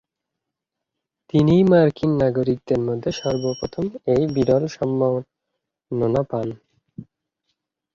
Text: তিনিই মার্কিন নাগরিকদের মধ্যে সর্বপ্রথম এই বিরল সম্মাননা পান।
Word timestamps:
তিনিই 1.29 1.63
মার্কিন 1.63 2.11
নাগরিকদের 2.17 2.79
মধ্যে 2.79 3.09
সর্বপ্রথম 3.11 3.85
এই 4.13 4.23
বিরল 4.35 4.63
সম্মাননা 4.77 6.21
পান। 6.31 6.47